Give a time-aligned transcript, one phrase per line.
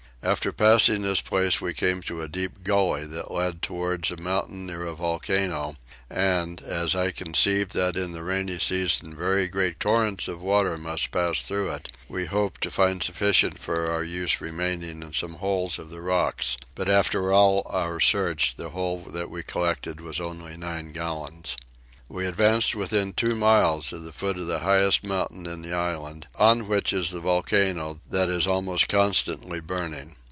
[0.23, 4.67] After passing this place we came to a deep gully that led towards a mountain
[4.67, 5.77] near a volcano
[6.11, 11.09] and, as I conceived that in the rainy season very great torrents of water must
[11.09, 15.79] pass through it, we hoped to find sufficient for our use remaining in some holes
[15.79, 20.55] of the rocks; but after all our search the whole that we collected was only
[20.55, 21.57] nine gallons.
[22.09, 26.27] We advanced within two miles of the foot of the highest mountain in the island,
[26.35, 30.17] on which is the volcano that is almost constantly burning.